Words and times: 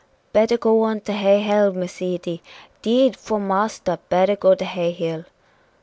"Better 0.33 0.57
go 0.57 0.81
on 0.81 1.01
to 1.01 1.13
Hay 1.13 1.41
Hill, 1.41 1.73
Miss 1.73 2.01
Edy! 2.01 2.41
'Deed, 2.81 3.15
'fore 3.15 3.39
marster, 3.39 3.99
better 4.09 4.35
go 4.35 4.55
to 4.55 4.65
Hay 4.65 4.89
Hill." 4.93 5.25